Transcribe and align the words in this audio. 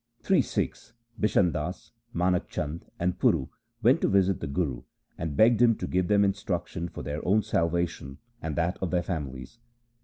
Three 0.23 0.41
Sikhs, 0.41 0.93
Bishan 1.19 1.51
Das, 1.51 1.91
Manak 2.11 2.47
Chand, 2.47 2.85
and 2.99 3.19
Puru 3.19 3.49
went 3.83 4.01
to 4.01 4.07
visit 4.07 4.39
the 4.39 4.47
Guru, 4.47 4.81
and 5.15 5.37
begged 5.37 5.61
him 5.61 5.75
to 5.75 5.85
give 5.85 6.07
them 6.07 6.25
instruction 6.25 6.89
for 6.89 7.03
their 7.03 7.23
own 7.23 7.43
salvation 7.43 8.17
and 8.41 8.55
that 8.55 8.79
of 8.81 8.89
their 8.89 9.03
families. 9.03 9.59